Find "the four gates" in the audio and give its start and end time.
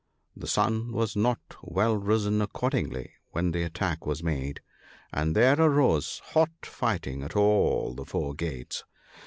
7.93-8.83